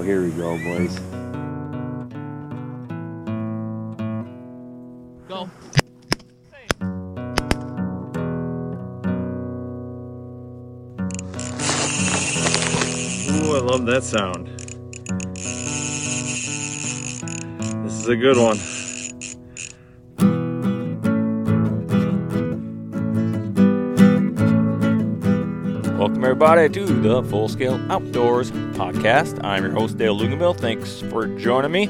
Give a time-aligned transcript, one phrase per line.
[0.00, 0.98] Oh, here we go, boys.
[5.28, 5.50] Go.
[13.30, 14.46] Ooh, I love that sound.
[17.84, 18.79] This is a good one.
[26.42, 29.44] Everybody, to the Full Scale Outdoors podcast.
[29.44, 30.56] I'm your host, Dale Luganville.
[30.56, 31.84] Thanks for joining me.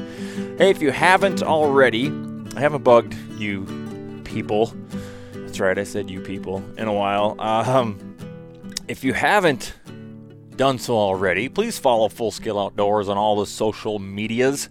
[0.57, 2.07] Hey, if you haven't already,
[2.57, 3.63] I haven't bugged you
[4.25, 4.73] people.
[5.31, 7.39] That's right, I said you people in a while.
[7.39, 8.17] Um,
[8.89, 9.73] if you haven't
[10.57, 14.67] done so already, please follow Full Scale Outdoors on all the social medias.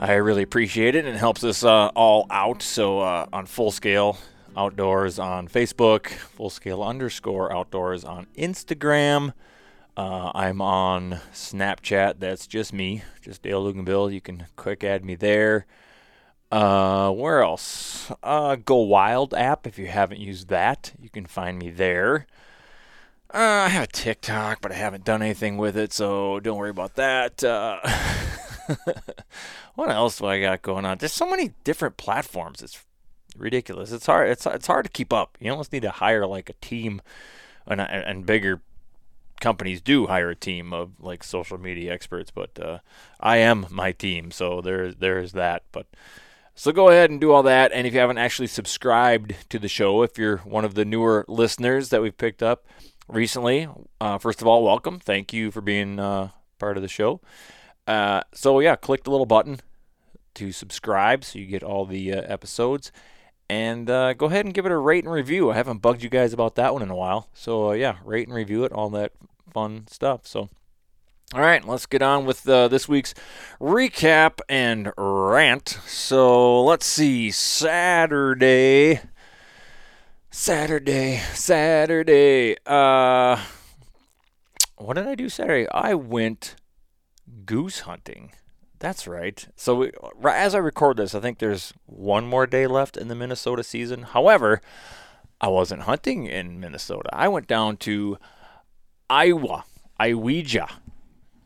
[0.00, 2.60] I really appreciate it and it helps us uh, all out.
[2.60, 4.18] So, uh, on Full Scale
[4.56, 9.32] Outdoors on Facebook, Full Scale underscore Outdoors on Instagram.
[9.96, 12.14] Uh, I'm on Snapchat.
[12.18, 14.12] That's just me, just Dale Luganville.
[14.12, 15.66] You can quick add me there.
[16.50, 18.12] Uh, where else?
[18.22, 19.66] Uh, Go Wild app.
[19.66, 22.26] If you haven't used that, you can find me there.
[23.32, 26.70] Uh, I have a TikTok, but I haven't done anything with it, so don't worry
[26.70, 27.42] about that.
[27.42, 27.80] Uh,
[29.74, 30.98] what else do I got going on?
[30.98, 32.62] There's so many different platforms.
[32.62, 32.84] It's
[33.36, 33.92] ridiculous.
[33.92, 34.30] It's hard.
[34.30, 35.36] It's it's hard to keep up.
[35.40, 37.02] You almost need to hire like a team,
[37.66, 38.60] and and bigger
[39.40, 42.30] companies do hire a team of like social media experts.
[42.30, 42.78] But uh,
[43.20, 45.62] I am my team, so there there's that.
[45.72, 45.86] But
[46.54, 47.72] so go ahead and do all that.
[47.72, 51.24] And if you haven't actually subscribed to the show, if you're one of the newer
[51.28, 52.66] listeners that we've picked up
[53.08, 53.68] recently,
[54.00, 55.00] uh, first of all, welcome.
[55.00, 56.28] Thank you for being uh,
[56.58, 57.20] part of the show.
[57.86, 59.60] Uh, so yeah, click the little button
[60.34, 62.92] to subscribe so you get all the uh, episodes.
[63.48, 65.50] And uh, go ahead and give it a rate and review.
[65.50, 67.28] I haven't bugged you guys about that one in a while.
[67.34, 69.12] So, uh, yeah, rate and review it, all that
[69.52, 70.26] fun stuff.
[70.26, 70.48] So,
[71.34, 73.14] all right, let's get on with uh, this week's
[73.60, 75.78] recap and rant.
[75.86, 77.30] So, let's see.
[77.30, 79.00] Saturday.
[80.30, 81.18] Saturday.
[81.34, 82.56] Saturday.
[82.64, 83.42] Uh,
[84.76, 85.68] what did I do Saturday?
[85.70, 86.56] I went
[87.44, 88.32] goose hunting.
[88.84, 89.48] That's right.
[89.56, 89.92] So we,
[90.28, 94.02] as I record this, I think there's one more day left in the Minnesota season.
[94.02, 94.60] However,
[95.40, 97.08] I wasn't hunting in Minnesota.
[97.10, 98.18] I went down to
[99.08, 99.64] Iowa,
[99.98, 100.70] Ioweja,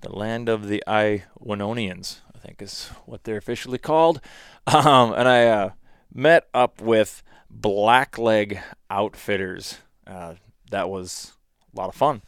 [0.00, 4.20] the land of the Iwanonians, I think is what they're officially called.
[4.66, 5.70] Um, and I uh,
[6.12, 7.22] met up with
[7.56, 8.60] Blackleg
[8.91, 9.78] Outfitters.
[10.06, 10.34] Uh,
[10.72, 11.34] that was
[11.72, 12.20] a lot of fun.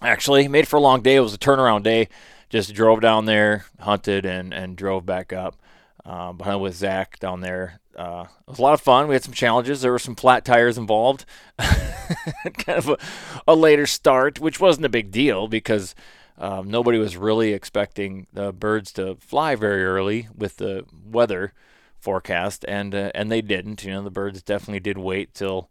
[0.00, 1.16] Actually, made for a long day.
[1.16, 2.08] It was a turnaround day
[2.50, 5.56] just drove down there, hunted, and and drove back up.
[6.04, 7.80] Um, hunted with Zach down there.
[7.96, 9.08] Uh, it was a lot of fun.
[9.08, 9.80] We had some challenges.
[9.80, 11.24] There were some flat tires involved.
[11.58, 12.98] kind of a,
[13.46, 15.94] a, later start, which wasn't a big deal because
[16.38, 21.52] um, nobody was really expecting the birds to fly very early with the weather
[21.98, 23.84] forecast, and uh, and they didn't.
[23.84, 25.68] You know, the birds definitely did wait till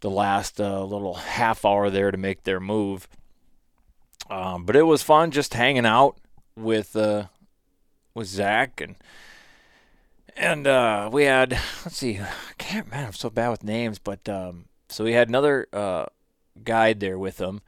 [0.00, 3.06] the last uh, little half hour there to make their move.
[4.28, 6.18] Um, but it was fun just hanging out
[6.56, 7.26] with uh,
[8.14, 8.96] with Zach and
[10.36, 11.52] and uh, we had
[11.84, 15.28] let's see, I can't man, I'm so bad with names, but um, so we had
[15.28, 16.06] another uh,
[16.62, 17.60] guide there with him,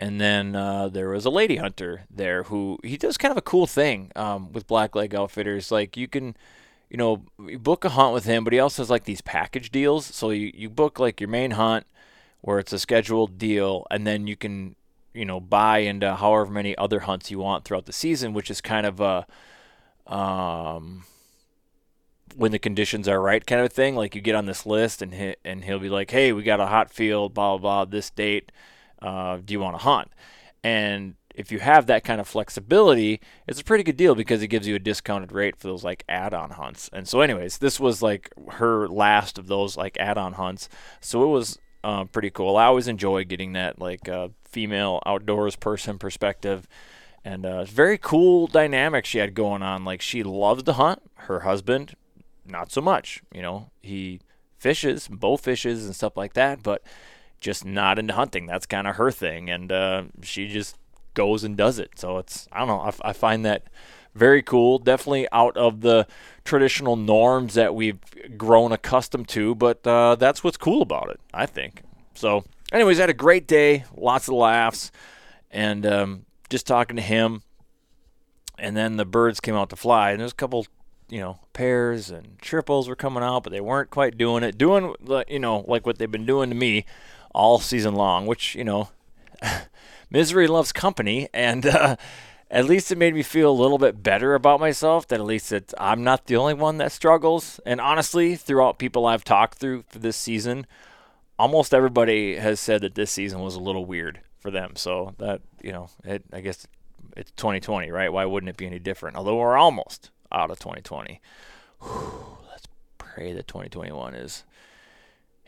[0.00, 3.42] and then uh, there was a lady hunter there who he does kind of a
[3.42, 5.70] cool thing um, with Blackleg Outfitters.
[5.70, 6.36] Like you can,
[6.90, 9.70] you know, you book a hunt with him, but he also has like these package
[9.70, 10.06] deals.
[10.06, 11.86] So you you book like your main hunt
[12.40, 14.76] where it's a scheduled deal, and then you can
[15.16, 18.60] you know buy into however many other hunts you want throughout the season, which is
[18.60, 19.26] kind of a
[20.06, 21.04] um,
[22.36, 23.96] when the conditions are right, kind of thing.
[23.96, 26.60] Like you get on this list, and he, and he'll be like, "Hey, we got
[26.60, 28.52] a hot field, blah blah blah, this date.
[29.00, 30.10] Uh, do you want to hunt?"
[30.62, 34.48] And if you have that kind of flexibility, it's a pretty good deal because it
[34.48, 36.88] gives you a discounted rate for those like add-on hunts.
[36.92, 40.68] And so, anyways, this was like her last of those like add-on hunts,
[41.00, 42.56] so it was uh, pretty cool.
[42.56, 46.66] I always enjoy getting that like uh, female outdoors person perspective,
[47.24, 49.84] and uh, very cool dynamic she had going on.
[49.84, 51.94] Like she loves to hunt, her husband
[52.44, 53.22] not so much.
[53.32, 54.20] You know, he
[54.58, 56.82] fishes, bow fishes and stuff like that, but
[57.40, 58.46] just not into hunting.
[58.46, 60.76] That's kind of her thing, and uh, she just
[61.14, 61.92] goes and does it.
[62.00, 62.80] So it's I don't know.
[62.80, 63.62] I, I find that
[64.16, 64.78] very cool.
[64.78, 66.06] Definitely out of the
[66.44, 67.98] traditional norms that we've
[68.36, 71.20] grown accustomed to, but uh, that's what's cool about it.
[71.32, 71.82] I think.
[72.14, 73.84] So, anyways, I had a great day.
[73.94, 74.90] Lots of laughs,
[75.50, 77.42] and um, just talking to him.
[78.58, 80.66] And then the birds came out to fly, and there's a couple
[81.08, 84.58] you know, pairs and triples were coming out, but they weren't quite doing it.
[84.58, 84.94] Doing,
[85.28, 86.84] you know, like what they've been doing to me
[87.32, 88.88] all season long, which, you know,
[90.10, 91.28] misery loves company.
[91.32, 91.96] And uh,
[92.50, 95.50] at least it made me feel a little bit better about myself that at least
[95.52, 97.60] it's, I'm not the only one that struggles.
[97.66, 100.66] And honestly, throughout people I've talked through for this season,
[101.38, 104.76] almost everybody has said that this season was a little weird for them.
[104.76, 106.68] So that, you know, it, I guess
[107.16, 108.12] it's 2020, right?
[108.12, 109.16] Why wouldn't it be any different?
[109.16, 111.20] Although we're almost out of 2020.
[111.80, 112.66] Whew, let's
[112.98, 114.44] pray that 2021 is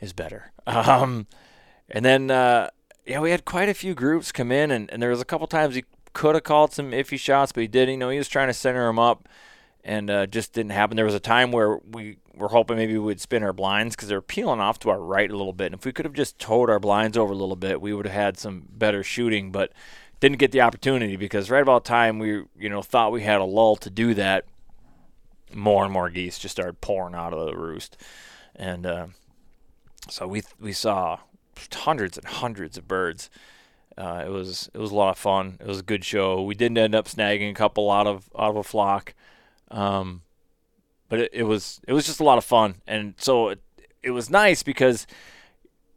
[0.00, 0.52] is better.
[0.66, 1.26] Um,
[1.90, 2.68] and then uh,
[3.06, 5.46] yeah, we had quite a few groups come in, and, and there was a couple
[5.46, 5.84] times he
[6.18, 7.92] could have called some iffy shots, but he didn't.
[7.92, 9.28] You know, he was trying to center them up,
[9.84, 10.96] and uh, just didn't happen.
[10.96, 14.08] There was a time where we were hoping maybe we would spin our blinds because
[14.08, 15.66] they were peeling off to our right a little bit.
[15.66, 18.04] And if we could have just towed our blinds over a little bit, we would
[18.04, 19.72] have had some better shooting, but
[20.18, 23.44] didn't get the opportunity because right about time we you know thought we had a
[23.44, 24.44] lull to do that
[25.54, 27.96] more and more geese just started pouring out of the roost,
[28.56, 29.06] and uh,
[30.10, 31.20] so we we saw
[31.72, 33.30] hundreds and hundreds of birds.
[33.98, 35.58] Uh, it was it was a lot of fun.
[35.60, 36.40] It was a good show.
[36.42, 39.12] We didn't end up snagging a couple out of out of a flock,
[39.72, 40.22] um,
[41.08, 42.76] but it, it was it was just a lot of fun.
[42.86, 43.60] And so it,
[44.04, 45.04] it was nice because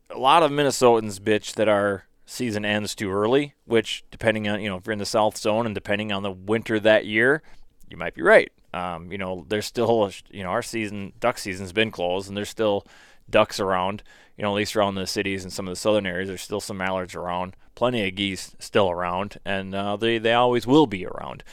[0.09, 3.53] a lot of Minnesotans bitch that our season ends too early.
[3.65, 6.31] Which depending on you know if you're in the South Zone and depending on the
[6.31, 7.43] winter that year,
[7.87, 8.51] you might be right.
[8.73, 12.49] Um, you know, there's still, you know, our season, duck season's been closed, and there's
[12.49, 12.85] still
[13.29, 14.03] ducks around.
[14.37, 16.61] You know, at least around the cities and some of the southern areas, there's still
[16.61, 17.55] some mallards around.
[17.75, 21.43] Plenty of geese still around, and uh, they they always will be around.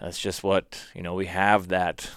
[0.00, 1.14] That's just what you know.
[1.14, 2.10] We have that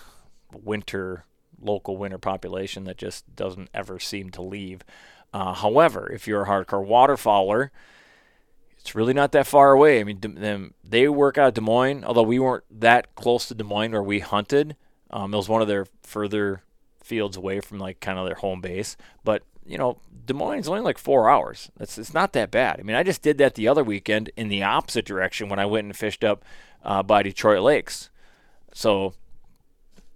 [0.54, 1.26] winter
[1.60, 4.82] local winter population that just doesn't ever seem to leave.
[5.34, 7.70] Uh, however, if you're a hardcore waterfowler,
[8.78, 10.00] it's really not that far away.
[10.00, 13.56] I mean, them they work out of Des Moines, although we weren't that close to
[13.56, 14.76] Des Moines where we hunted.
[15.10, 16.64] Um, it was one of their further
[17.04, 18.98] fields away from like kind of their home base.
[19.24, 21.70] But you know, Des Moines is only like four hours.
[21.80, 22.80] It's it's not that bad.
[22.80, 25.66] I mean, I just did that the other weekend in the opposite direction when I
[25.66, 26.44] went and fished up
[26.84, 28.10] uh, by Detroit Lakes.
[28.74, 29.14] So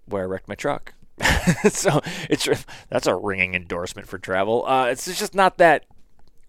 [0.05, 0.93] where I wrecked my truck.
[1.69, 2.47] so it's
[2.89, 4.65] that's a ringing endorsement for travel.
[4.65, 5.85] Uh, it's just not that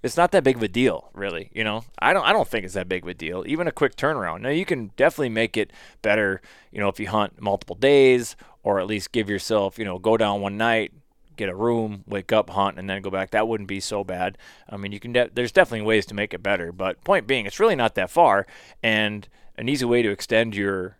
[0.02, 1.50] it's not that big of a deal, really.
[1.52, 3.44] You know, I don't I don't think it's that big of a deal.
[3.46, 4.40] Even a quick turnaround.
[4.40, 5.72] Now you can definitely make it
[6.02, 6.40] better.
[6.70, 10.16] You know, if you hunt multiple days, or at least give yourself, you know, go
[10.16, 10.92] down one night,
[11.36, 13.30] get a room, wake up, hunt, and then go back.
[13.30, 14.36] That wouldn't be so bad.
[14.68, 15.12] I mean, you can.
[15.12, 16.70] De- there's definitely ways to make it better.
[16.70, 18.46] But point being, it's really not that far,
[18.82, 19.26] and
[19.56, 20.98] an easy way to extend your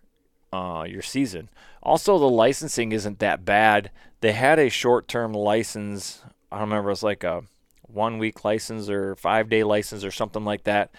[0.53, 1.51] uh, your season.
[1.83, 3.91] Also, the licensing isn't that bad.
[4.21, 6.23] They had a short-term license.
[6.51, 6.89] I don't remember.
[6.89, 7.43] It was like a
[7.89, 10.91] one week license or five day license or something like that.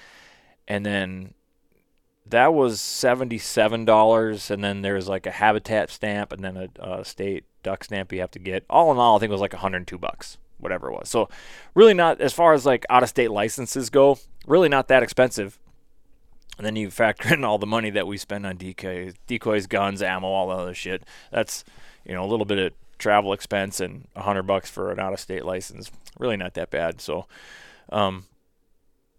[0.67, 1.33] And then
[2.29, 7.05] that was seventy-seven dollars, and then there's like a habitat stamp, and then a, a,
[7.05, 8.65] state duck stamp you have to get.
[8.69, 11.09] All in all, I think it was like 102 bucks, whatever it was.
[11.09, 11.29] So,
[11.73, 15.59] really not as far as like out-of-state licenses go, really not that expensive.
[16.57, 20.01] And then you factor in all the money that we spend on decoys, decoys, guns,
[20.01, 21.03] ammo, all the other shit.
[21.31, 21.63] That's
[22.05, 25.45] you know a little bit of travel expense and a hundred bucks for an out-of-state
[25.45, 25.89] license.
[26.19, 27.01] Really not that bad.
[27.01, 27.25] So,
[27.91, 28.25] um,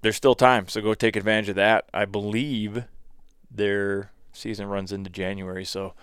[0.03, 0.69] there's still time.
[0.69, 1.87] So go take advantage of that.
[1.93, 2.85] I believe
[3.51, 5.65] their season runs into January.
[5.65, 5.95] So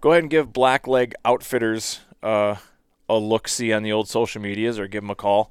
[0.00, 2.56] go ahead and give Blackleg Outfitters uh,
[3.08, 5.50] a look see on the old social medias or give him a call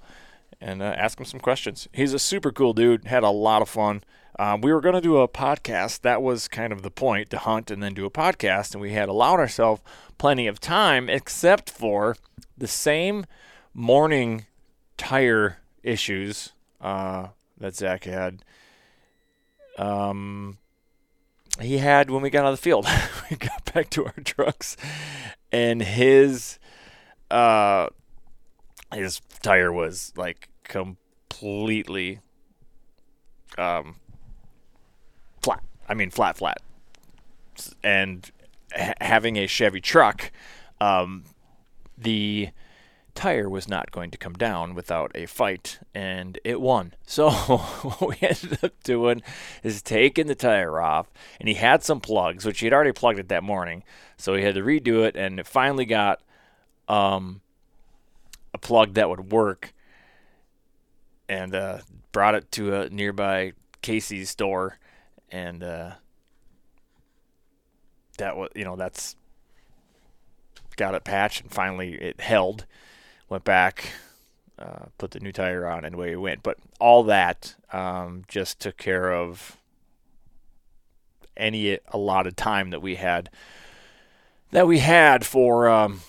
[0.59, 1.87] and uh, ask him some questions.
[1.91, 3.05] He's a super cool dude.
[3.05, 4.03] Had a lot of fun.
[4.39, 6.01] Um, we were going to do a podcast.
[6.01, 8.73] That was kind of the point to hunt and then do a podcast.
[8.73, 9.81] And we had allowed ourselves
[10.17, 12.15] plenty of time, except for
[12.57, 13.25] the same
[13.73, 14.45] morning
[14.97, 18.43] tire issues uh, that Zach had.
[19.77, 20.57] Um,
[21.59, 22.85] he had when we got out of the field.
[23.29, 24.77] we got back to our trucks,
[25.51, 26.59] and his
[27.29, 27.88] uh
[28.93, 32.19] his tire was like completely
[33.57, 33.95] um.
[35.88, 36.61] I mean flat flat.
[37.83, 38.29] And
[38.73, 40.31] ha- having a Chevy truck,
[40.79, 41.23] um
[41.97, 42.50] the
[43.13, 46.93] tire was not going to come down without a fight, and it won.
[47.05, 49.21] So what we ended up doing
[49.63, 53.19] is taking the tire off, and he had some plugs, which he had already plugged
[53.19, 53.83] it that morning,
[54.17, 56.21] so he had to redo it, and it finally got
[56.88, 57.41] um,
[58.53, 59.73] a plug that would work,
[61.27, 61.79] and uh,
[62.13, 64.79] brought it to a nearby Casey's store,
[65.31, 65.91] and uh,
[68.17, 69.15] that was you know that's
[70.75, 72.65] got it patched, and finally it held
[73.29, 73.93] went back,
[74.59, 76.43] uh, put the new tire on, and away we went.
[76.43, 79.57] But all that um, just took care of
[81.38, 83.29] any allotted time that we had
[84.51, 86.01] that we had for um,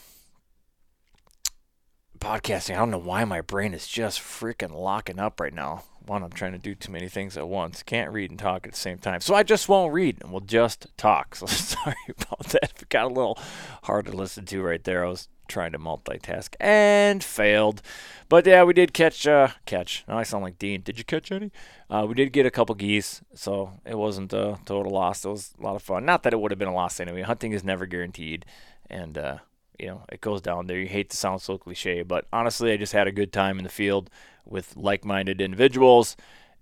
[2.18, 2.74] podcasting.
[2.74, 5.84] I don't know why my brain is just freaking locking up right now.
[6.06, 7.82] One, I'm trying to do too many things at once.
[7.82, 9.20] Can't read and talk at the same time.
[9.20, 11.36] So I just won't read and we'll just talk.
[11.42, 12.72] So sorry about that.
[12.80, 13.38] It got a little
[13.84, 15.04] hard to listen to right there.
[15.04, 17.82] I was trying to multitask and failed.
[18.28, 20.04] But yeah, we did catch uh, catch.
[20.08, 20.82] Now I sound like Dean.
[20.82, 21.50] Did you catch any?
[21.90, 25.24] Uh, we did get a couple geese, so it wasn't a total loss.
[25.24, 26.04] It was a lot of fun.
[26.04, 27.22] Not that it would have been a loss anyway.
[27.22, 28.46] Hunting is never guaranteed,
[28.88, 29.38] and uh,
[29.78, 30.78] you know it goes down there.
[30.78, 33.64] You hate to sound so cliche, but honestly, I just had a good time in
[33.64, 34.10] the field
[34.44, 36.16] with like-minded individuals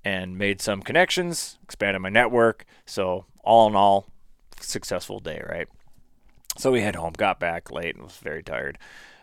[0.04, 2.64] and made some connections, expanded my network.
[2.86, 4.08] So all in all,
[4.60, 5.68] successful day, right?
[6.56, 8.78] So we head home, got back late, and was very tired,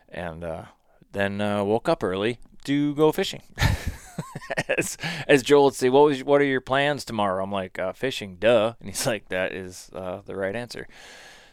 [0.10, 0.63] and uh,
[1.12, 3.41] then uh, woke up early to go fishing.
[4.77, 7.94] as, as Joel would say, "What was what are your plans tomorrow?" I'm like, uh,
[7.94, 10.88] "Fishing, duh," and he's like, "That is uh, the right answer."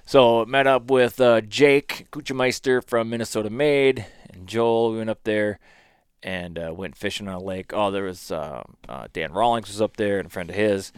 [0.06, 4.92] So met up with uh, Jake Kuchameister from Minnesota Made and Joel.
[4.92, 5.58] We went up there
[6.22, 7.72] and uh, went fishing on a lake.
[7.72, 10.92] Oh, there was uh, uh, Dan Rawlings was up there and a friend of his.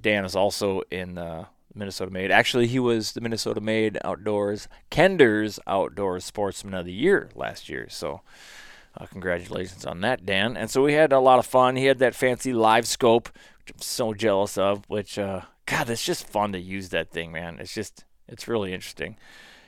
[0.00, 2.30] Dan is also in uh, Minnesota Made.
[2.30, 7.88] Actually, he was the Minnesota Made Outdoors Kender's Outdoors Sportsman of the Year last year.
[7.90, 8.20] So,
[8.96, 10.56] uh, congratulations on that, Dan.
[10.56, 11.74] And so we had a lot of fun.
[11.74, 13.28] He had that fancy live scope,
[13.58, 14.88] which I'm so jealous of.
[14.88, 17.58] Which, God, it's just fun to use that thing, man.
[17.58, 19.16] It's just, it's really interesting.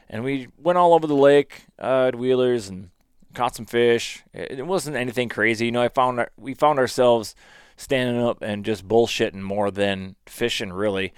[0.08, 2.90] And we went all over the lake uh, at Wheelers and
[3.34, 4.22] caught some fish.
[4.32, 5.82] It wasn't anything crazy, you know.
[5.82, 7.34] I found our, we found ourselves
[7.76, 11.12] standing up and just bullshitting more than fishing, really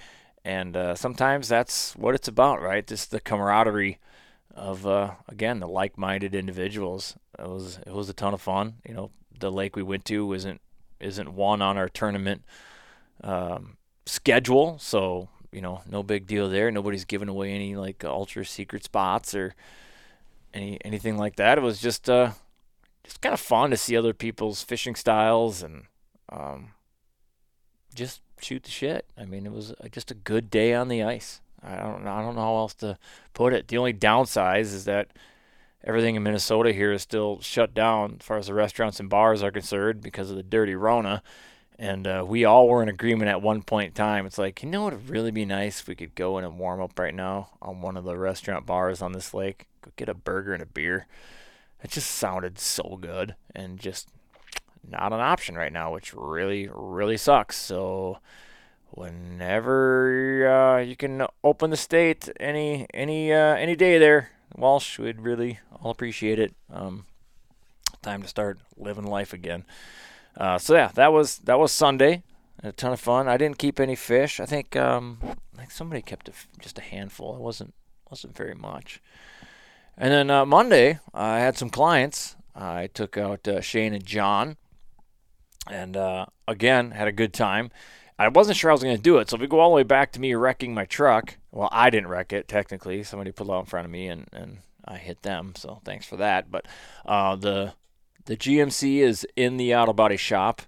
[0.47, 2.87] and uh, sometimes that's what it's about, right?
[2.87, 3.99] Just the camaraderie
[4.55, 7.17] of uh, again the like-minded individuals.
[7.37, 8.75] It was it was a ton of fun.
[8.87, 10.61] You know, the lake we went to isn't
[11.01, 12.45] isn't one on our tournament
[13.21, 13.75] um,
[14.05, 15.27] schedule, so
[15.57, 16.69] you know no big deal there.
[16.69, 19.55] Nobody's giving away any like ultra secret spots or
[20.53, 21.57] any anything like that.
[21.57, 22.33] It was just uh,
[23.03, 25.85] just kind of fun to see other people's fishing styles and
[26.29, 26.73] um,
[27.95, 29.07] just shoot the shit.
[29.17, 31.41] I mean, it was uh, just a good day on the ice.
[31.63, 32.99] I don't I don't know how else to
[33.33, 33.67] put it.
[33.67, 35.07] The only downside is that
[35.83, 39.41] everything in Minnesota here is still shut down as far as the restaurants and bars
[39.41, 41.23] are concerned because of the dirty Rona.
[41.79, 44.25] And uh, we all were in agreement at one point in time.
[44.25, 46.81] It's like, you know would really be nice if we could go in and warm
[46.81, 50.15] up right now on one of the restaurant bars on this lake, go get a
[50.15, 51.05] burger and a beer.
[51.83, 54.07] It just sounded so good and just
[54.89, 57.57] not an option right now, which really, really sucks.
[57.57, 58.17] So
[58.89, 65.21] whenever uh, you can open the state any any uh, any day there, Walsh would
[65.21, 66.55] really all appreciate it.
[66.71, 67.05] Um,
[68.01, 69.65] time to start living life again.
[70.37, 72.23] Uh, so yeah, that was that was Sunday.
[72.63, 73.27] A ton of fun.
[73.27, 74.39] I didn't keep any fish.
[74.39, 75.19] I think um,
[75.69, 77.35] somebody kept a, just a handful.
[77.35, 77.73] It wasn't
[78.09, 79.01] wasn't very much.
[79.97, 82.35] And then uh, Monday, I had some clients.
[82.55, 84.57] I took out uh, Shane and John
[85.69, 87.71] and uh, again had a good time.
[88.19, 89.75] I wasn't sure I was going to do it, so if we go all the
[89.75, 93.03] way back to me wrecking my truck, well, I didn't wreck it technically.
[93.03, 95.53] Somebody it out in front of me, and, and I hit them.
[95.55, 96.49] So thanks for that.
[96.49, 96.65] But
[97.05, 97.73] uh, the
[98.27, 100.61] the GMC is in the auto body shop,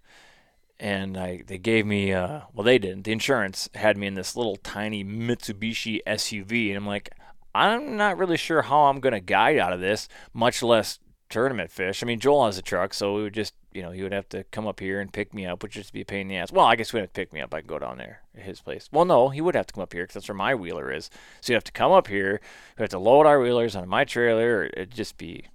[0.79, 3.03] and I they gave me uh, well they didn't.
[3.03, 7.09] The insurance had me in this little tiny Mitsubishi SUV, and I'm like,
[7.53, 10.99] I'm not really sure how I'm to guide out of this, much less
[11.29, 12.01] tournament fish.
[12.01, 14.29] I mean, Joel has a truck, so we would just, you know, he would have
[14.29, 16.27] to come up here and pick me up, which would just be a pain in
[16.29, 16.51] the ass.
[16.51, 17.53] Well, I guess we have to pick me up.
[17.53, 18.89] I could go down there at his place.
[18.91, 21.09] Well, no, he would have to come up here because that's where my wheeler is.
[21.41, 22.41] So you have to come up here.
[22.77, 24.65] We have to load our wheelers on my trailer.
[24.65, 25.45] It'd just be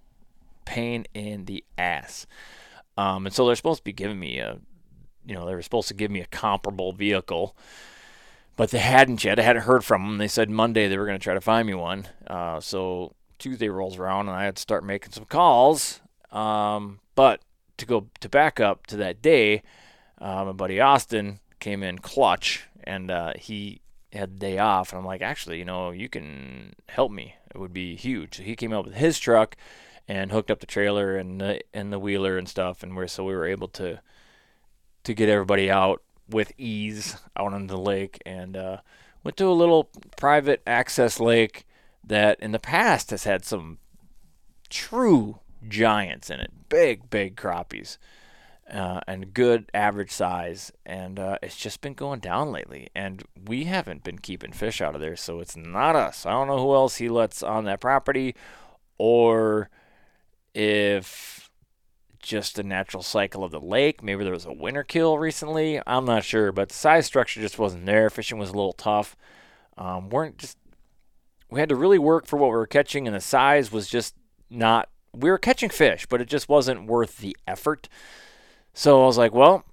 [0.65, 2.27] pain in the ass.
[2.97, 4.59] Um, and so they're supposed to be giving me a,
[5.27, 7.57] you know, they were supposed to give me a comparable vehicle.
[8.57, 9.39] but they hadn't yet.
[9.39, 10.19] I hadn't heard from them.
[10.19, 12.07] They said Monday they were going to try to find me one.
[12.27, 16.01] Uh, so Tuesday rolls around and I had to start making some calls.
[16.31, 17.41] Um, but
[17.79, 19.63] to go to back up to that day,
[20.21, 23.81] uh, my buddy Austin came in clutch and uh, he
[24.13, 24.93] had the day off.
[24.93, 27.35] And I'm like, actually, you know, you can help me.
[27.53, 28.37] It would be huge.
[28.37, 29.57] So he came up with his truck
[30.07, 32.83] and hooked up the trailer and the and the wheeler and stuff.
[32.83, 34.01] And we're so we were able to
[35.05, 38.79] to get everybody out with ease out on the lake and uh,
[39.23, 41.67] went to a little private access lake
[42.03, 43.79] that in the past has had some
[44.69, 47.99] true giants in it, big big crappies.
[48.73, 52.89] Uh, and good average size, and uh, it's just been going down lately.
[52.95, 56.25] And we haven't been keeping fish out of there, so it's not us.
[56.25, 58.35] I don't know who else he lets on that property,
[58.97, 59.69] or
[60.55, 61.51] if
[62.25, 64.03] just a natural cycle of the lake.
[64.03, 65.81] Maybe there was a winter kill recently.
[65.87, 68.09] I'm not sure, but the size structure just wasn't there.
[68.09, 69.15] Fishing was a little tough.
[69.77, 70.57] Um, weren't just
[71.51, 74.15] we had to really work for what we were catching, and the size was just
[74.51, 74.89] not.
[75.13, 77.89] We were catching fish, but it just wasn't worth the effort.
[78.73, 79.65] So I was like, well,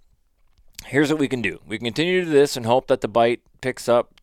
[0.85, 1.59] here's what we can do.
[1.65, 4.20] We can continue to do this and hope that the bite picks up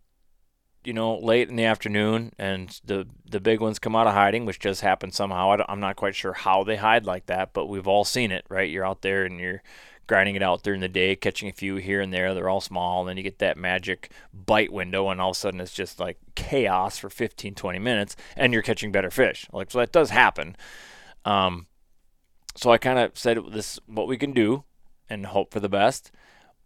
[0.84, 4.46] you know, late in the afternoon, and the the big ones come out of hiding,
[4.46, 5.50] which just happens somehow.
[5.50, 8.44] I am not quite sure how they hide like that, but we've all seen it,
[8.48, 8.70] right?
[8.70, 9.62] You're out there and you're
[10.06, 12.32] grinding it out during the day, catching a few here and there.
[12.32, 15.38] They're all small, and then you get that magic bite window, and all of a
[15.38, 19.46] sudden it's just like chaos for 15, 20 minutes, and you're catching better fish.
[19.52, 20.56] Like so, that does happen.
[21.24, 21.66] Um,
[22.56, 24.64] so I kind of said this what we can do,
[25.08, 26.10] and hope for the best,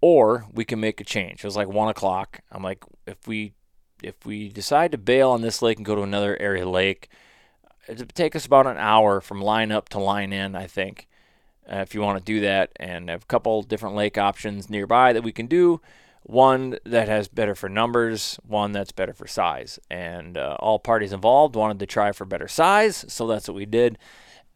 [0.00, 1.40] or we can make a change.
[1.40, 2.40] It was like one o'clock.
[2.50, 3.54] I'm like, if we
[4.02, 7.08] if we decide to bail on this lake and go to another area lake,
[7.88, 11.08] it would take us about an hour from line up to line in, I think,
[11.70, 12.70] uh, if you want to do that.
[12.76, 15.80] And have a couple different lake options nearby that we can do.
[16.24, 19.80] One that has better for numbers, one that's better for size.
[19.90, 23.66] And uh, all parties involved wanted to try for better size, so that's what we
[23.66, 23.98] did.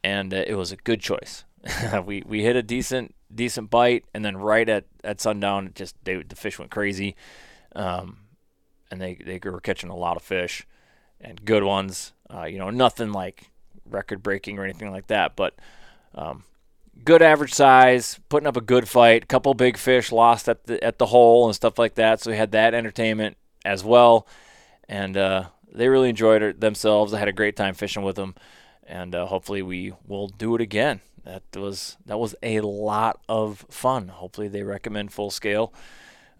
[0.04, 1.44] And uh, it was a good choice.
[2.04, 6.22] we we hit a decent decent bite, and then right at, at sundown, just they,
[6.22, 7.16] the fish went crazy.
[7.74, 8.18] Um,
[8.90, 10.66] and they they were catching a lot of fish
[11.20, 12.12] and good ones.
[12.32, 13.50] Uh, you know, nothing like
[13.88, 15.54] record breaking or anything like that, but
[16.14, 16.44] um,
[17.04, 19.28] good average size, putting up a good fight.
[19.28, 22.20] Couple big fish lost at the at the hole and stuff like that.
[22.20, 24.26] So we had that entertainment as well,
[24.88, 27.12] and uh, they really enjoyed it themselves.
[27.12, 28.34] I had a great time fishing with them,
[28.86, 31.00] and uh, hopefully we will do it again.
[31.24, 34.08] That was that was a lot of fun.
[34.08, 35.72] Hopefully they recommend full scale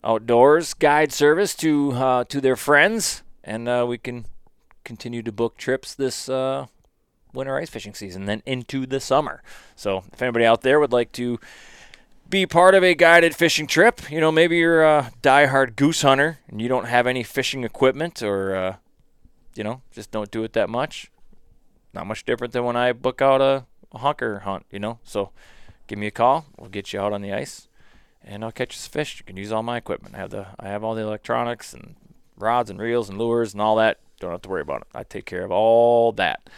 [0.07, 4.25] outdoors guide service to uh, to their friends, and uh, we can
[4.85, 6.67] continue to book trips this uh,
[7.35, 9.43] winter ice fishing season, then into the summer.
[9.75, 11.39] So if anybody out there would like to
[12.31, 16.39] be part of a guided fishing trip, you know, maybe you're a diehard goose hunter
[16.49, 18.77] and you don't have any fishing equipment, or uh,
[19.55, 21.11] you know, just don't do it that much.
[21.93, 25.01] Not much different than when I book out a, a hunker hunt, you know.
[25.03, 25.31] So
[25.89, 26.47] give me a call.
[26.59, 27.69] We'll get you out on the ice
[28.27, 29.19] and I'll catch some fish.
[29.19, 30.15] You can use all my equipment.
[30.15, 31.95] I have the I have all the electronics and
[32.37, 34.01] rods and reels and lures and all that.
[34.21, 34.89] Don't have to worry about it.
[34.95, 36.49] I take care of all that.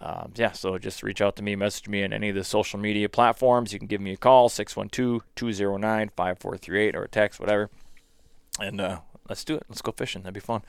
[0.00, 2.78] Um, yeah, so just reach out to me, message me on any of the social
[2.78, 3.72] media platforms.
[3.72, 7.70] You can give me a call, 612-209-5438 or a text, whatever.
[8.60, 8.98] And uh,
[9.28, 9.62] let's do it.
[9.70, 10.20] Let's go fishing.
[10.22, 10.60] That'd be fun.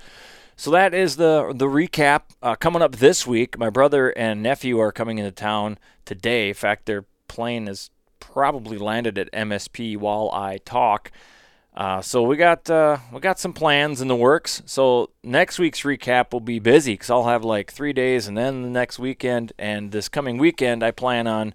[0.55, 2.21] So that is the the recap.
[2.41, 6.49] Uh, coming up this week, my brother and nephew are coming into town today.
[6.49, 11.11] In fact, their plane is probably landed at MSP while I talk.
[11.77, 14.63] Uh, so we got uh, we got some plans in the works.
[14.65, 18.63] So next week's recap will be busy because I'll have like three days, and then
[18.63, 21.53] the next weekend and this coming weekend, I plan on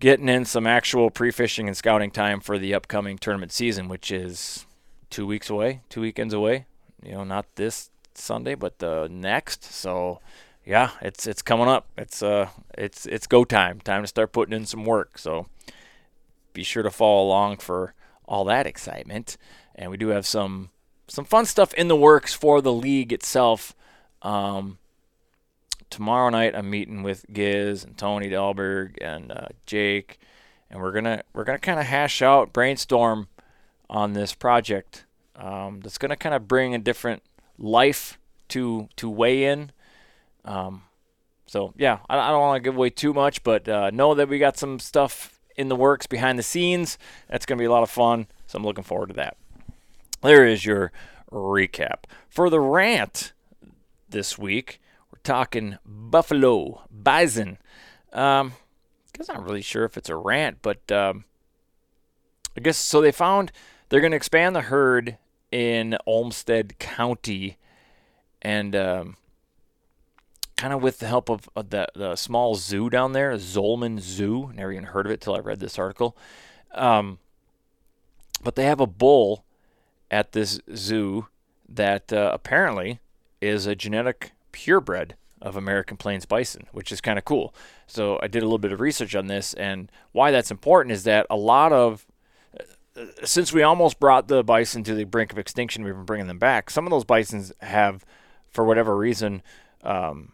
[0.00, 4.66] getting in some actual pre-fishing and scouting time for the upcoming tournament season, which is
[5.10, 6.66] two weeks away, two weekends away.
[7.00, 9.62] You know, not this Sunday, but the next.
[9.62, 10.20] So
[10.64, 11.86] yeah, it's it's coming up.
[11.96, 13.80] It's uh it's it's go time.
[13.80, 15.18] Time to start putting in some work.
[15.18, 15.46] So
[16.52, 17.94] be sure to follow along for
[18.26, 19.36] all that excitement.
[19.74, 20.70] And we do have some
[21.06, 23.74] some fun stuff in the works for the league itself.
[24.22, 24.78] Um,
[25.90, 30.18] tomorrow night I'm meeting with Giz and Tony Delberg and uh, Jake,
[30.70, 33.28] and we're gonna we're gonna kind of hash out, brainstorm
[33.90, 35.04] on this project
[35.36, 37.22] um, that's gonna kind of bring a different
[37.58, 39.70] life to to weigh in
[40.44, 40.82] um,
[41.46, 44.28] so yeah, I, I don't want to give away too much, but uh, know that
[44.28, 46.98] we got some stuff in the works behind the scenes.
[47.28, 48.26] That's going to be a lot of fun.
[48.46, 49.36] So I'm looking forward to that.
[50.22, 50.92] There is your
[51.30, 53.32] recap for the rant
[54.08, 54.80] this week.
[55.12, 57.58] We're talking buffalo bison.
[58.12, 58.54] Um,
[59.12, 61.24] because I'm not really sure if it's a rant, but um,
[62.56, 63.00] I guess so.
[63.00, 63.52] They found
[63.88, 65.18] they're going to expand the herd
[65.52, 67.56] in Olmsted County,
[68.42, 69.16] and um,
[70.64, 74.50] kind of with the help of, the, the small zoo down there, Zollman Zoo.
[74.54, 76.16] Never even heard of it till I read this article.
[76.72, 77.18] Um,
[78.42, 79.44] but they have a bull
[80.10, 81.26] at this zoo
[81.68, 83.00] that uh, apparently
[83.42, 87.54] is a genetic purebred of American Plains bison, which is kind of cool.
[87.86, 91.04] So I did a little bit of research on this, and why that's important is
[91.04, 92.06] that a lot of
[92.98, 96.26] uh, since we almost brought the bison to the brink of extinction, we've been bringing
[96.28, 96.70] them back.
[96.70, 98.06] Some of those bisons have,
[98.48, 99.42] for whatever reason,
[99.82, 100.32] um,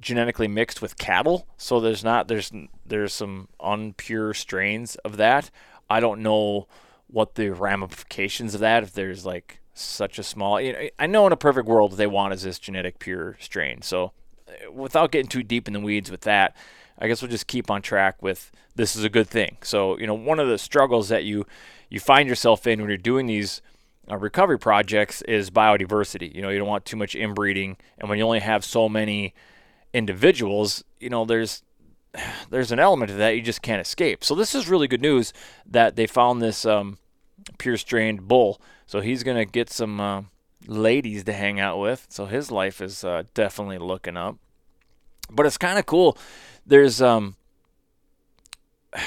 [0.00, 2.52] genetically mixed with cattle, so there's not there's
[2.86, 5.50] there's some unpure strains of that.
[5.90, 6.66] I don't know
[7.08, 11.26] what the ramifications of that if there's like such a small you know, I know
[11.26, 13.82] in a perfect world they want is this genetic pure strain.
[13.82, 14.12] So
[14.48, 16.56] uh, without getting too deep in the weeds with that,
[16.98, 19.56] I guess we'll just keep on track with this is a good thing.
[19.62, 21.46] So, you know, one of the struggles that you
[21.88, 23.62] you find yourself in when you're doing these
[24.10, 26.34] uh, recovery projects is biodiversity.
[26.34, 29.34] You know, you don't want too much inbreeding and when you only have so many
[29.92, 31.62] individuals, you know, there's
[32.50, 34.24] there's an element of that you just can't escape.
[34.24, 35.32] So this is really good news
[35.66, 36.98] that they found this um,
[37.58, 38.60] pure strained bull.
[38.86, 40.22] So he's gonna get some uh,
[40.66, 42.06] ladies to hang out with.
[42.08, 44.36] So his life is uh, definitely looking up.
[45.30, 46.16] But it's kind of cool.
[46.66, 47.36] There's um,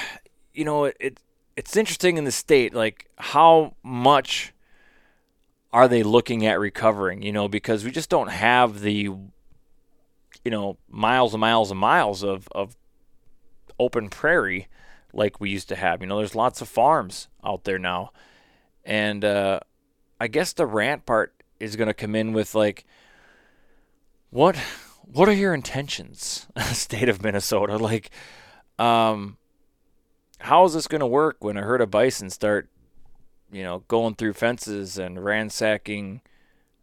[0.54, 1.20] you know, it, it
[1.54, 4.54] it's interesting in the state like how much
[5.72, 7.22] are they looking at recovering?
[7.22, 9.10] You know, because we just don't have the
[10.44, 12.76] you know, miles and miles and miles of, of
[13.78, 14.68] open prairie
[15.12, 16.00] like we used to have.
[16.00, 18.12] You know, there's lots of farms out there now.
[18.84, 19.60] And uh,
[20.20, 22.84] I guess the rant part is going to come in with like,
[24.30, 24.56] what
[25.02, 27.76] what are your intentions, state of Minnesota?
[27.76, 28.10] Like,
[28.78, 29.36] um,
[30.38, 32.68] how is this going to work when a herd of bison start,
[33.52, 36.22] you know, going through fences and ransacking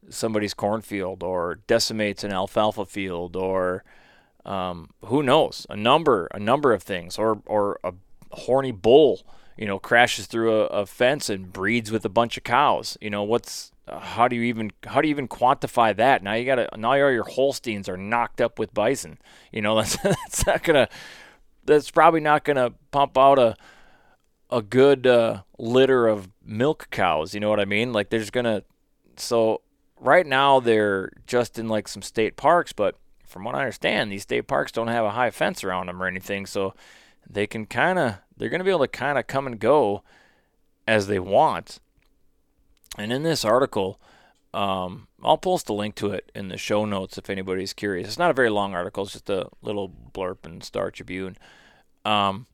[0.09, 3.83] somebody's cornfield or decimates an alfalfa field or
[4.45, 5.67] um, who knows?
[5.69, 7.93] A number a number of things or or a
[8.31, 9.21] horny bull
[9.57, 12.97] you know crashes through a, a fence and breeds with a bunch of cows.
[13.01, 16.23] You know what's how do you even how do you even quantify that?
[16.23, 19.17] Now you got to now all your holsteins are knocked up with bison.
[19.51, 20.87] You know that's that's not gonna
[21.65, 23.55] that's probably not gonna pump out a
[24.49, 27.33] a good uh, litter of milk cows.
[27.33, 27.93] You know what i mean?
[27.93, 28.63] Like there's gonna
[29.17, 29.61] so
[29.99, 34.23] right now they're just in like some state parks, but from what I understand, these
[34.23, 36.73] state parks don't have a high fence around them or anything, so
[37.29, 40.03] they can kind of they're going to be able to kind of come and go
[40.87, 41.79] as they want.
[42.97, 43.99] And in this article,
[44.53, 48.07] um, I'll post a link to it in the show notes if anybody's curious.
[48.07, 51.37] It's not a very long article; it's just a little blurb in Star Tribune.
[52.03, 52.47] Um,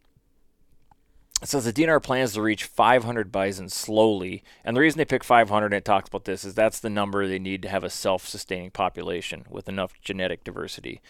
[1.44, 5.66] says the DNR plans to reach 500 bison slowly, and the reason they pick 500
[5.66, 8.72] and it talks about this is that's the number they need to have a self-sustaining
[8.72, 11.02] population with enough genetic diversity.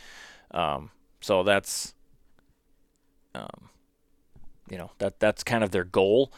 [0.51, 0.89] Um,
[1.21, 1.93] so that's,
[3.35, 3.69] um,
[4.69, 6.33] you know, that that's kind of their goal,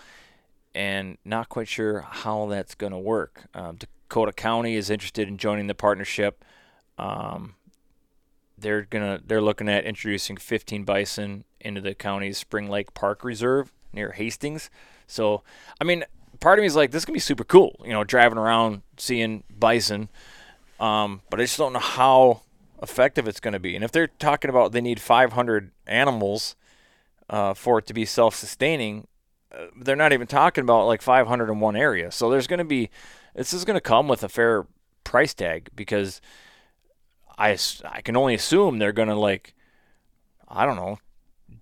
[0.75, 3.45] and not quite sure how that's going to work.
[3.53, 6.43] Um, Dakota County is interested in joining the partnership.
[6.97, 7.55] Um,
[8.57, 13.71] they're gonna they're looking at introducing 15 bison into the county's Spring Lake Park Reserve
[13.93, 14.69] near Hastings.
[15.07, 15.43] So,
[15.79, 16.03] I mean,
[16.39, 18.81] part of me is like, this is gonna be super cool, you know, driving around
[18.97, 20.09] seeing bison.
[20.79, 22.41] Um, but I just don't know how
[22.81, 23.75] effective it's going to be.
[23.75, 26.55] And if they're talking about they need 500 animals
[27.29, 29.07] uh, for it to be self-sustaining,
[29.51, 32.11] uh, they're not even talking about like 500 in one area.
[32.11, 32.89] So there's going to be,
[33.35, 34.67] this is going to come with a fair
[35.03, 36.21] price tag because
[37.37, 39.53] I I can only assume they're going to like,
[40.47, 40.99] I don't know,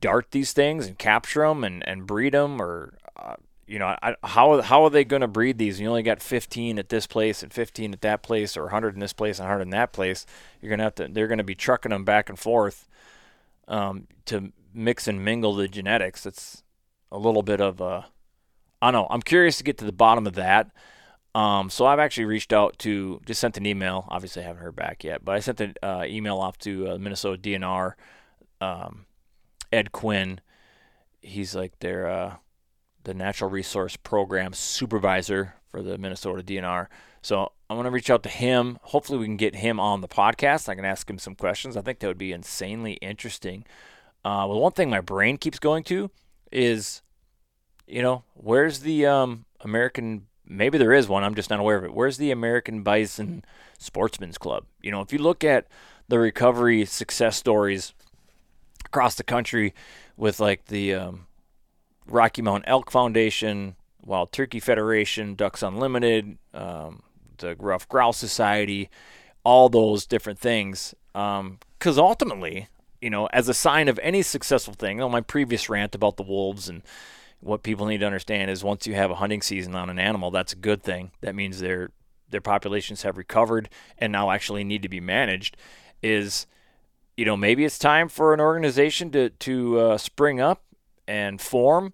[0.05, 3.33] dart these things and capture them and, and breed them or uh,
[3.65, 5.79] you know I, how how are they going to breed these?
[5.79, 8.99] You only got 15 at this place and 15 at that place or 100 in
[8.99, 10.27] this place and 100 in that place.
[10.61, 12.87] You're to have to they're to be trucking them back and forth
[13.67, 16.27] um, to mix and mingle the genetics.
[16.27, 16.61] It's
[17.11, 18.05] a little bit of a
[18.79, 20.69] I don't know I'm curious to get to the bottom of that.
[21.33, 24.05] Um, so I've actually reached out to just sent an email.
[24.07, 26.97] Obviously I haven't heard back yet but I sent an uh, email off to uh,
[26.99, 27.93] Minnesota DNR
[28.61, 29.07] um,
[29.75, 30.39] Ed Quinn.
[31.21, 32.35] He's like their uh,
[33.03, 36.87] the natural resource program supervisor for the Minnesota DNR.
[37.21, 38.79] So I'm gonna reach out to him.
[38.83, 40.69] Hopefully, we can get him on the podcast.
[40.69, 41.75] I can ask him some questions.
[41.75, 43.65] I think that would be insanely interesting.
[44.23, 46.09] Uh, well, one thing my brain keeps going to
[46.51, 47.01] is,
[47.85, 50.27] you know, where's the um, American?
[50.47, 51.23] Maybe there is one.
[51.23, 51.93] I'm just not aware of it.
[51.93, 53.43] Where's the American Bison
[53.77, 54.65] Sportsman's Club?
[54.81, 55.67] You know, if you look at
[56.07, 57.93] the recovery success stories
[58.85, 59.73] across the country
[60.17, 61.27] with like the um,
[62.07, 67.03] Rocky Mountain Elk Foundation, Wild Turkey Federation, Ducks Unlimited, um,
[67.37, 68.89] the Ruffed Grouse Society,
[69.43, 70.93] all those different things.
[71.13, 71.59] Because um,
[71.99, 72.67] ultimately,
[73.01, 76.23] you know, as a sign of any successful thing, on my previous rant about the
[76.23, 76.81] wolves and
[77.39, 80.31] what people need to understand is once you have a hunting season on an animal,
[80.31, 81.11] that's a good thing.
[81.21, 81.91] That means their
[82.29, 83.69] their populations have recovered
[83.99, 85.55] and now actually need to be managed.
[86.01, 86.47] Is
[87.17, 90.63] you know maybe it's time for an organization to to uh, spring up
[91.07, 91.93] and form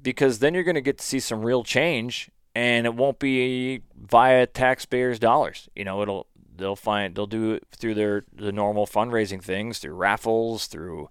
[0.00, 3.82] because then you're going to get to see some real change and it won't be
[3.96, 5.68] via taxpayers dollars.
[5.74, 9.94] You know it'll they'll find they'll do it through their the normal fundraising things through
[9.94, 11.08] raffles through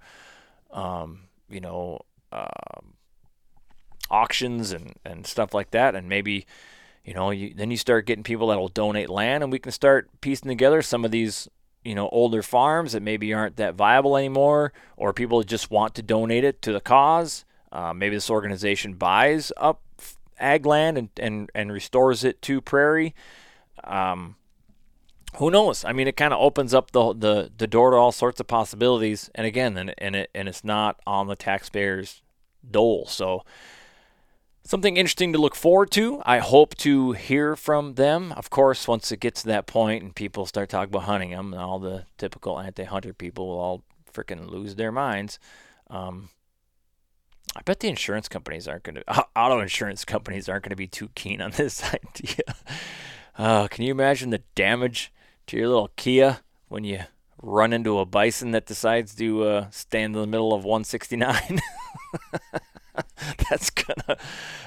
[0.72, 2.96] um, you know um,
[4.10, 5.96] auctions and and stuff like that.
[5.96, 6.46] And maybe
[7.06, 9.72] you know you, then you start getting people that will donate land and we can
[9.72, 11.48] start piecing together some of these
[11.88, 16.02] you know older farms that maybe aren't that viable anymore or people just want to
[16.02, 19.82] donate it to the cause uh, maybe this organization buys up
[20.39, 23.15] ag land and, and, and restores it to prairie
[23.84, 24.36] um,
[25.36, 25.86] who knows?
[25.86, 28.47] I mean, it kind of opens up the, the the door to all sorts of
[28.47, 29.30] possibilities.
[29.36, 32.21] And again, and and it and it's not on the taxpayers'
[32.69, 33.06] dole.
[33.06, 33.43] So
[34.67, 36.21] something interesting to look forward to.
[36.25, 38.34] I hope to hear from them.
[38.34, 41.53] Of course, once it gets to that point and people start talking about hunting them,
[41.53, 45.39] and all the typical anti-hunter people will all freaking lose their minds.
[45.89, 46.30] Um,
[47.56, 50.88] I bet the insurance companies aren't going to, auto insurance companies aren't going to be
[50.88, 52.56] too keen on this idea.
[53.38, 55.13] Uh, can you imagine the damage
[55.47, 56.99] to your little Kia when you
[57.41, 61.62] run into a bison that decides to uh, stand in the middle of 169.
[63.49, 64.17] that's gonna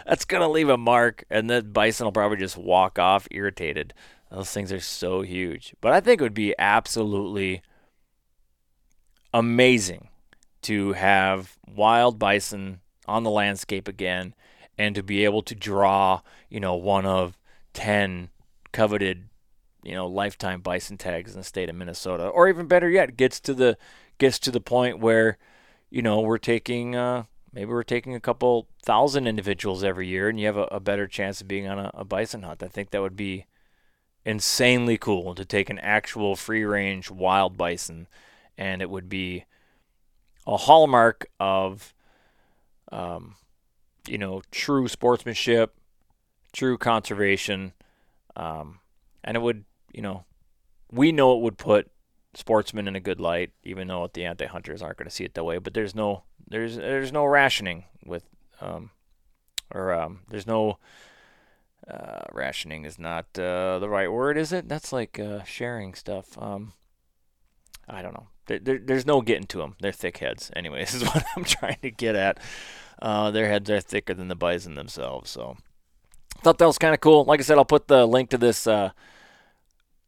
[0.06, 3.94] that's gonna leave a mark, and the bison will probably just walk off irritated.
[4.30, 7.62] Those things are so huge, but I think it would be absolutely
[9.34, 10.08] amazing
[10.62, 14.34] to have wild bison on the landscape again,
[14.78, 17.36] and to be able to draw, you know, one of
[17.72, 18.30] ten
[18.72, 19.24] coveted
[19.82, 23.40] you know lifetime bison tags in the state of Minnesota, or even better yet, gets
[23.40, 23.76] to the
[24.18, 25.38] gets to the point where
[25.90, 30.38] you know we're taking uh, maybe we're taking a couple thousand individuals every year, and
[30.38, 32.62] you have a, a better chance of being on a, a, bison hunt.
[32.62, 33.46] I think that would be
[34.24, 38.06] insanely cool to take an actual free range wild bison,
[38.56, 39.44] and it would be
[40.46, 41.94] a hallmark of
[42.92, 43.36] um,
[44.08, 45.74] you know true sportsmanship,
[46.52, 47.72] true conservation.
[48.36, 48.78] Um,
[49.24, 50.24] and it would you know,
[50.90, 51.90] we know it would put
[52.34, 55.44] sportsmen in a good light, even though the anti-hunters aren't going to see it that
[55.44, 55.58] way.
[55.58, 58.24] But there's no there's there's no rationing with
[58.60, 58.90] um,
[59.72, 60.78] or um, there's no
[61.88, 64.68] uh, rationing is not uh, the right word, is it?
[64.68, 66.36] That's like uh, sharing stuff.
[66.38, 66.72] Um,
[67.88, 68.28] I don't know.
[68.46, 69.76] There, there, there's no getting to them.
[69.80, 70.50] They're thick heads.
[70.54, 72.38] Anyways, is what I'm trying to get at.
[73.00, 75.30] Uh, their heads are thicker than the bison themselves.
[75.30, 75.56] So,
[76.42, 77.24] thought that was kind of cool.
[77.24, 78.90] Like I said, I'll put the link to this uh,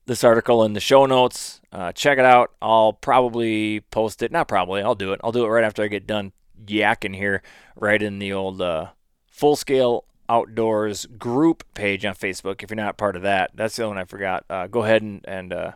[0.06, 1.60] this article in the show notes.
[1.72, 2.52] Uh, check it out.
[2.60, 4.32] I'll probably post it.
[4.32, 4.82] Not probably.
[4.82, 5.20] I'll do it.
[5.22, 6.32] I'll do it right after I get done
[6.64, 7.42] yakking here,
[7.76, 8.88] right in the old uh,
[9.26, 12.62] full scale outdoors group page on Facebook.
[12.62, 14.44] If you're not part of that, that's the only one I forgot.
[14.48, 15.72] Uh, go ahead and, and uh,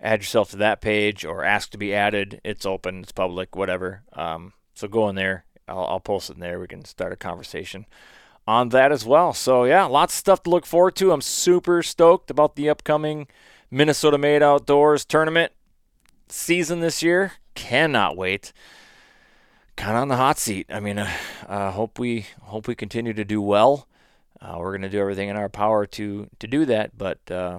[0.00, 2.40] add yourself to that page or ask to be added.
[2.44, 3.02] It's open.
[3.02, 3.56] It's public.
[3.56, 4.02] Whatever.
[4.12, 5.44] Um, so go in there.
[5.66, 6.58] I'll, I'll post it in there.
[6.58, 7.86] We can start a conversation
[8.48, 9.34] on that as well.
[9.34, 11.12] So, yeah, lots of stuff to look forward to.
[11.12, 13.28] I'm super stoked about the upcoming
[13.70, 15.52] Minnesota Made Outdoors tournament
[16.28, 17.32] season this year.
[17.54, 18.54] Cannot wait.
[19.76, 20.66] Kind of on the hot seat.
[20.70, 21.14] I mean, I
[21.46, 23.86] uh, uh, hope we hope we continue to do well.
[24.40, 26.96] Uh, we're going to do everything in our power to to do that.
[26.96, 27.58] But uh,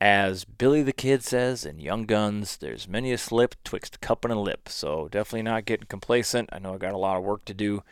[0.00, 4.34] as Billy the Kid says in Young Guns, there's many a slip twixt cup and
[4.34, 4.68] a lip.
[4.68, 6.50] So definitely not getting complacent.
[6.52, 7.84] I know I got a lot of work to do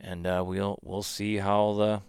[0.00, 2.02] and uh, we'll we'll see how the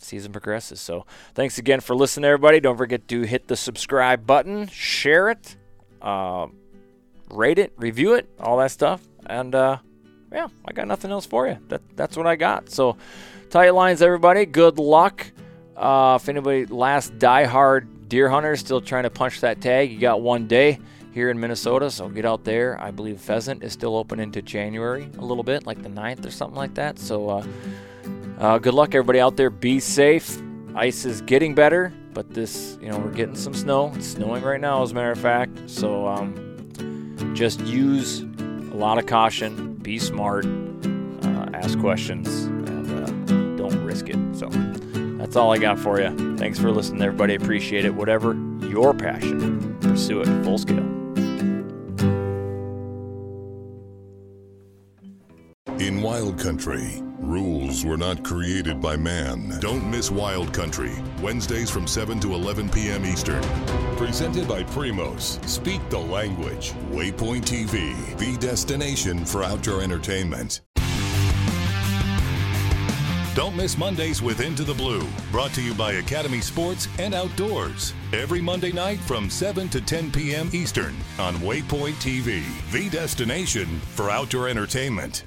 [0.00, 0.80] season progresses.
[0.80, 2.60] So thanks again for listening, everybody.
[2.60, 5.56] Don't forget to hit the subscribe button, share it,
[6.02, 6.46] uh,
[7.30, 9.00] rate it, review it, all that stuff.
[9.26, 9.78] And uh,
[10.32, 11.58] yeah, I got nothing else for you.
[11.68, 12.70] That that's what I got.
[12.70, 12.96] So
[13.50, 14.46] tight lines, everybody.
[14.46, 15.30] Good luck.
[15.76, 20.20] Uh, if anybody last die-hard deer hunter still trying to punch that tag, you got
[20.20, 20.78] one day
[21.14, 22.78] here in Minnesota, so get out there.
[22.82, 26.30] I believe pheasant is still open into January a little bit, like the 9th or
[26.32, 26.98] something like that.
[26.98, 27.46] So uh,
[28.38, 29.48] uh, good luck, everybody out there.
[29.48, 30.42] Be safe.
[30.74, 33.92] Ice is getting better, but this, you know, we're getting some snow.
[33.94, 35.70] It's snowing right now, as a matter of fact.
[35.70, 39.74] So um, just use a lot of caution.
[39.76, 40.44] Be smart.
[40.46, 44.18] Uh, ask questions, and uh, don't risk it.
[44.36, 44.48] So
[45.16, 46.36] that's all I got for you.
[46.36, 47.36] Thanks for listening, everybody.
[47.36, 47.94] Appreciate it.
[47.94, 50.93] Whatever your passion, pursue it full scale.
[55.84, 59.58] In Wild Country Rules were not created by man.
[59.60, 63.04] Don't miss Wild Country, Wednesdays from 7 to 11 p.m.
[63.04, 63.42] Eastern.
[63.98, 65.46] Presented by Primos.
[65.46, 66.72] Speak the language.
[66.90, 70.62] Waypoint TV, the destination for outdoor entertainment.
[73.34, 77.92] Don't miss Mondays with Into the Blue, brought to you by Academy Sports and Outdoors.
[78.14, 80.48] Every Monday night from 7 to 10 p.m.
[80.54, 82.42] Eastern on Waypoint TV,
[82.72, 85.24] the destination for outdoor entertainment.